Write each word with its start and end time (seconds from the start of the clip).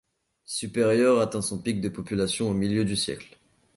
Superior 0.47 1.21
atteint 1.21 1.43
son 1.43 1.61
pic 1.61 1.79
de 1.79 1.87
population 1.87 2.49
au 2.49 2.55
milieu 2.55 2.85
du 2.85 2.95
siècle. 2.95 3.37